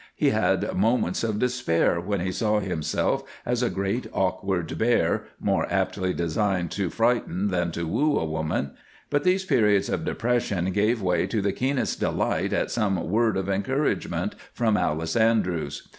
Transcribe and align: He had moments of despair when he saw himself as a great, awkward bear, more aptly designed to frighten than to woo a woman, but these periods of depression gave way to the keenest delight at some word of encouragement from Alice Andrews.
He 0.15 0.31
had 0.31 0.73
moments 0.75 1.23
of 1.23 1.37
despair 1.37 2.01
when 2.01 2.21
he 2.21 2.31
saw 2.31 2.59
himself 2.59 3.21
as 3.45 3.61
a 3.61 3.69
great, 3.69 4.07
awkward 4.13 4.75
bear, 4.79 5.25
more 5.39 5.71
aptly 5.71 6.11
designed 6.11 6.71
to 6.71 6.89
frighten 6.89 7.49
than 7.49 7.71
to 7.73 7.85
woo 7.87 8.17
a 8.17 8.25
woman, 8.25 8.71
but 9.11 9.23
these 9.23 9.45
periods 9.45 9.89
of 9.89 10.03
depression 10.03 10.71
gave 10.71 11.03
way 11.03 11.27
to 11.27 11.39
the 11.39 11.53
keenest 11.53 11.99
delight 11.99 12.51
at 12.51 12.71
some 12.71 12.95
word 13.11 13.37
of 13.37 13.47
encouragement 13.47 14.33
from 14.53 14.75
Alice 14.75 15.15
Andrews. 15.15 15.87